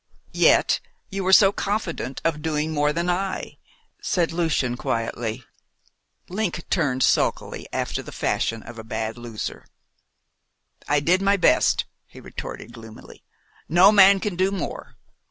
[0.33, 0.79] "Yet
[1.11, 3.57] you were so confident of doing more than I,"
[4.01, 5.43] said Lucian quietly.
[6.27, 9.63] Link turned sulkily, after the fashion of a bad loser.
[10.87, 13.23] "I did my best," he retorted gloomily.
[13.69, 14.95] "No man can do more.